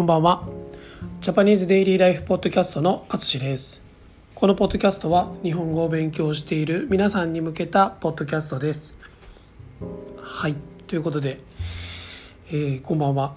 [0.00, 0.48] こんばんは。
[1.20, 3.82] ジャパニーズデイリーライフポッドキャストのあつしです。
[4.34, 8.94] このポッドキャストは日本語を勉強している皆さんに向けたポッドキャストです。
[10.16, 10.54] はい。
[10.86, 11.40] ということで、
[12.48, 13.34] えー、こんばんは。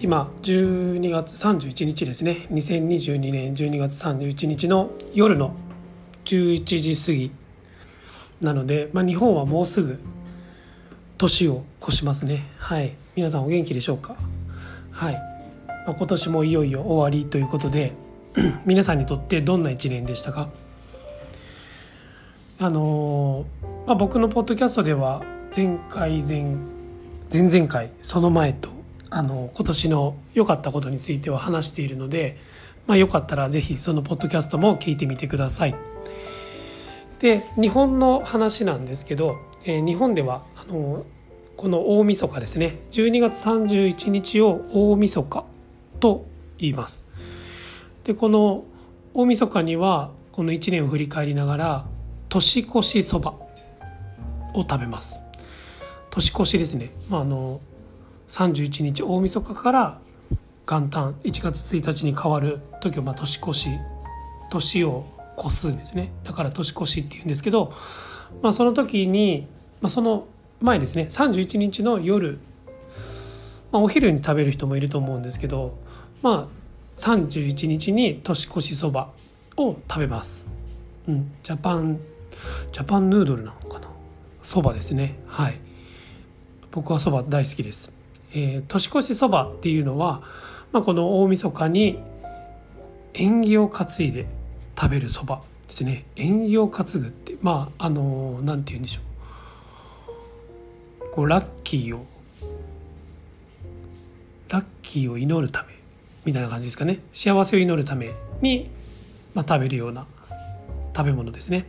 [0.00, 2.48] 今12月31日ですね。
[2.50, 5.54] 2022年12月31日の夜の
[6.24, 7.30] 11時過ぎ。
[8.40, 10.00] なので、まあ、日本はもうすぐ
[11.16, 12.50] 年を越しますね。
[12.58, 12.96] はい。
[13.14, 14.16] 皆さんお元気でしょうか？
[14.94, 15.33] はい、
[15.86, 17.92] まあ、今年もいよいよ終わりということで
[18.64, 20.48] 皆さんにとってどんな1年でしたか？
[22.58, 25.22] あのー、まあ、僕のポッドキャストでは
[25.54, 26.56] 前回前
[27.32, 28.70] 前々回その前と
[29.10, 32.38] あの今年の良かったことについては話しているので、
[32.86, 35.74] まあ、よかったら是非そのポッドキャストも聞いてみてください。
[37.20, 41.04] で日本の話なんですけど、えー、日本ではあの
[41.56, 42.78] この大晦日ですね。
[42.90, 45.53] 12月31日を大晦日。
[46.04, 46.26] と
[46.58, 47.02] 言います。
[48.04, 48.64] でこの
[49.14, 51.86] 大晦日にはこの1年を振り返りながら
[52.28, 53.30] 年越しそば
[54.52, 55.18] を食べます。
[56.10, 57.62] 年越しですね、まあ、あの
[58.28, 59.98] 31日大晦日から
[60.66, 63.70] 元旦1月1日に変わる時をまあ年越し
[64.50, 65.06] 年を
[65.38, 66.12] 越すんですね。
[66.22, 67.72] だから年越しっていうんですけど、
[68.42, 69.46] まあ、その時に、
[69.80, 70.26] まあ、その
[70.60, 71.06] 前ですね。
[71.08, 72.40] 31日の夜、
[73.72, 75.82] まあ、お昼に食べる人もいると思うんですけど
[76.24, 76.48] まあ
[76.96, 79.10] 31日に年越しそば
[79.58, 80.46] を食べます、
[81.06, 82.00] うん、ジャパン
[82.72, 83.88] ジャパンヌードルなのかな？
[84.42, 85.18] そばですね。
[85.26, 85.58] はい。
[86.70, 87.92] 僕はそば大好きです、
[88.32, 90.22] えー、年越しそばっていうのは、
[90.72, 92.00] まあ、この大晦日に
[93.12, 94.26] 縁起を担いで
[94.76, 96.06] 食べるそばですね。
[96.16, 99.00] 縁起を担ぐってまああの何て言うんでしょ
[101.10, 101.10] う。
[101.12, 102.06] こうラッキーを
[104.48, 105.73] ラッキーを祈るため
[106.24, 107.00] みたいな感じですかね。
[107.12, 108.70] 幸せを祈るために、
[109.34, 110.06] まあ、食べるような
[110.96, 111.66] 食べ物ですね。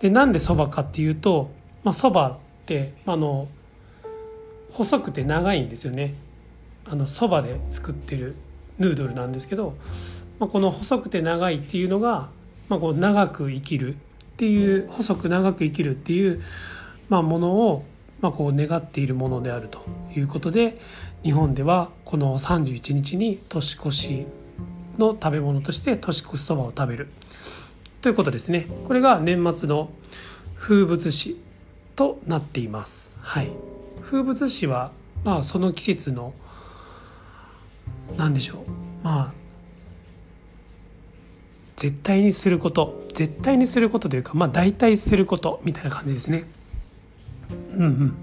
[0.00, 1.50] でなんでそばかっていうと
[1.92, 3.48] そば、まあ、って、あ、の
[4.72, 6.14] 細くて長いんですよね。
[7.06, 8.36] そばで作ってる
[8.78, 9.76] ヌードルなんですけど、
[10.38, 12.28] まあ、この細くて長いっていうのが、
[12.68, 13.98] まあ、こう長く生きるっ
[14.36, 16.40] ていう細く長く生きるっていう、
[17.08, 17.84] まあ、ものを
[18.20, 19.84] まあ、こう願っているものであると
[20.14, 20.78] いうことで
[21.22, 24.26] 日本ではこの31日に年越し
[24.98, 27.08] の食べ物として年越しそばを食べる。
[28.00, 28.66] ということですね。
[28.86, 29.90] これが年末の
[30.56, 31.36] 風物詩
[31.96, 33.50] となっています、はい、
[34.02, 34.92] 風物詩は
[35.24, 36.32] まあその季節の
[38.16, 38.56] 何でしょう。
[39.04, 39.32] まあ
[41.76, 43.06] 絶対にすること。
[43.14, 46.44] 絶対にすることというかまあ大体することみたいな感じですね。
[47.74, 48.16] うんうん。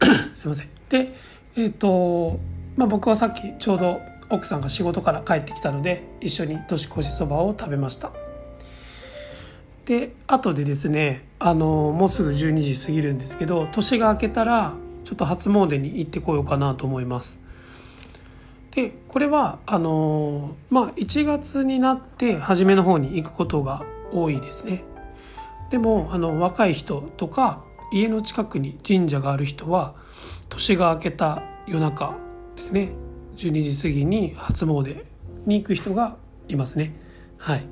[0.34, 0.68] すいません。
[0.88, 1.14] で
[1.56, 2.40] えっ、ー、と
[2.76, 8.10] まあ僕はさっきちょうど奥さんが仕事から帰ってきたので一緒に年越しそばを食べました。
[9.86, 14.72] で後でですねあのもうすぐ12時過ぎるんですけど年が明けたら
[15.04, 17.42] ちょっと初詣に行ってこようかなと思います。
[18.70, 24.82] でこれはあのまあ1月になって初めの方に行くことが多いですね。
[25.74, 29.96] でもあの若い人とか家の近くに神社がある人は
[30.48, 32.16] 年が明けた夜中
[32.54, 32.92] ですね。
[33.34, 35.04] 12時過ぎに初詣
[35.46, 36.94] に行く人がいますね。
[37.38, 37.66] はい。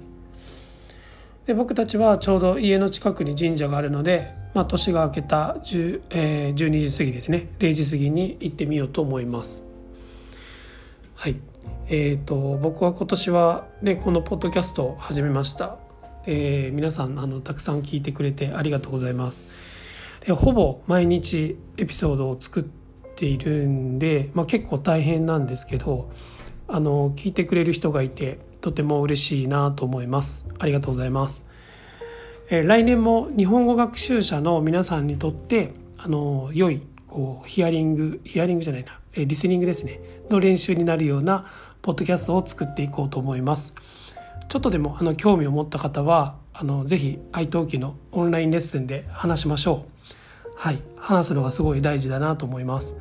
[1.46, 7.50] で僕たちはちょうど家の近くに神社があるので、まあ、年が明けた10、えー、12時過ぎですね。
[7.60, 9.64] 0時過ぎに行ってみようと思います。
[11.14, 11.36] はい。
[11.86, 15.91] えーと、と僕は今年は、ね、このポッドキャストを始めました。
[16.27, 19.47] えー、皆さんあのたくさん聞いてくれてありがとうございます。
[20.27, 26.11] でほぼ毎日エピソードを作っているんで、まあ、結構大変なんですけど
[26.69, 30.49] あの聞いてくれる人がいてとても嬉しいなと思います。
[30.59, 31.44] ありがとうございます、
[32.50, 40.00] えー、来年も日本語学習者の皆さんにとってあの良いこうヒアリングヒアリングじゃないな、えー、リスニングですね
[40.31, 41.46] の練習になるような
[41.82, 43.75] ポッドキャストを作っていこうと思います。
[44.52, 49.87] ちょっとでもあの興味を持った方はあのぜひ iTalki のオンラインレッスンで話しましょ
[50.46, 50.50] う。
[50.56, 52.99] はい、話すのがすごい大事だなと思います。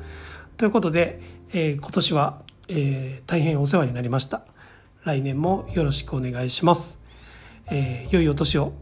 [0.56, 1.20] ということで、
[1.52, 4.46] えー、今年は、えー、大変お世話になりました。
[5.04, 6.98] 来年もよろしくお願いします。
[7.70, 8.72] えー、良いお年を。